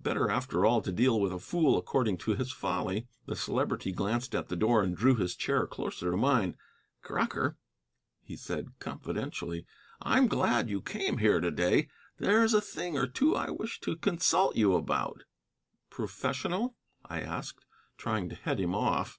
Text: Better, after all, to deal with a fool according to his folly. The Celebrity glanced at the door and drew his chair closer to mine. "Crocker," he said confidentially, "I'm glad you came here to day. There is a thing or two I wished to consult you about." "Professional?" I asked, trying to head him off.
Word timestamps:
Better, 0.00 0.30
after 0.30 0.64
all, 0.64 0.80
to 0.80 0.92
deal 0.92 1.20
with 1.20 1.32
a 1.32 1.40
fool 1.40 1.76
according 1.76 2.16
to 2.18 2.36
his 2.36 2.52
folly. 2.52 3.08
The 3.26 3.34
Celebrity 3.34 3.90
glanced 3.90 4.32
at 4.32 4.46
the 4.48 4.54
door 4.54 4.80
and 4.80 4.96
drew 4.96 5.16
his 5.16 5.34
chair 5.34 5.66
closer 5.66 6.12
to 6.12 6.16
mine. 6.16 6.56
"Crocker," 7.02 7.56
he 8.22 8.36
said 8.36 8.78
confidentially, 8.78 9.66
"I'm 10.00 10.28
glad 10.28 10.70
you 10.70 10.82
came 10.82 11.18
here 11.18 11.40
to 11.40 11.50
day. 11.50 11.88
There 12.18 12.44
is 12.44 12.54
a 12.54 12.60
thing 12.60 12.96
or 12.96 13.08
two 13.08 13.34
I 13.34 13.50
wished 13.50 13.82
to 13.82 13.96
consult 13.96 14.54
you 14.54 14.74
about." 14.76 15.24
"Professional?" 15.90 16.76
I 17.04 17.20
asked, 17.22 17.66
trying 17.96 18.28
to 18.28 18.36
head 18.36 18.60
him 18.60 18.76
off. 18.76 19.18